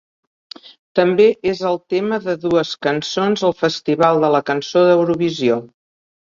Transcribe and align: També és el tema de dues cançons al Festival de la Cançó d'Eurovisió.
També 0.99 1.27
és 1.51 1.61
el 1.73 1.77
tema 1.95 2.19
de 2.25 2.35
dues 2.47 2.73
cançons 2.87 3.45
al 3.51 3.55
Festival 3.63 4.25
de 4.27 4.35
la 4.39 4.43
Cançó 4.51 4.87
d'Eurovisió. 4.91 5.63